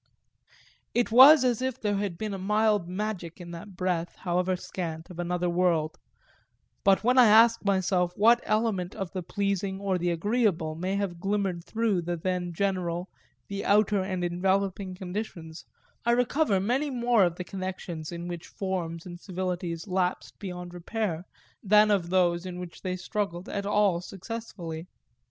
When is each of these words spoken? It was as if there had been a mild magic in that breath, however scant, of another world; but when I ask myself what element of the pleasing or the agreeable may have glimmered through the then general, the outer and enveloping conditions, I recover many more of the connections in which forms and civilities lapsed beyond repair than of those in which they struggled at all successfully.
It 0.95 1.11
was 1.11 1.45
as 1.45 1.61
if 1.61 1.79
there 1.79 1.97
had 1.97 2.17
been 2.17 2.33
a 2.33 2.39
mild 2.39 2.89
magic 2.89 3.39
in 3.39 3.51
that 3.51 3.75
breath, 3.75 4.15
however 4.15 4.55
scant, 4.55 5.11
of 5.11 5.19
another 5.19 5.47
world; 5.47 5.99
but 6.83 7.03
when 7.03 7.19
I 7.19 7.27
ask 7.27 7.63
myself 7.63 8.11
what 8.17 8.39
element 8.41 8.95
of 8.95 9.11
the 9.11 9.21
pleasing 9.21 9.79
or 9.79 9.99
the 9.99 10.09
agreeable 10.09 10.73
may 10.73 10.95
have 10.95 11.19
glimmered 11.19 11.63
through 11.63 12.01
the 12.01 12.17
then 12.17 12.51
general, 12.51 13.09
the 13.47 13.63
outer 13.63 14.01
and 14.01 14.23
enveloping 14.25 14.95
conditions, 14.95 15.65
I 16.03 16.13
recover 16.13 16.59
many 16.59 16.89
more 16.89 17.23
of 17.23 17.35
the 17.35 17.43
connections 17.43 18.11
in 18.11 18.27
which 18.27 18.47
forms 18.47 19.05
and 19.05 19.19
civilities 19.19 19.87
lapsed 19.87 20.39
beyond 20.39 20.73
repair 20.73 21.27
than 21.61 21.91
of 21.91 22.09
those 22.09 22.43
in 22.47 22.59
which 22.59 22.81
they 22.81 22.95
struggled 22.95 23.47
at 23.49 23.67
all 23.67 24.01
successfully. 24.01 24.87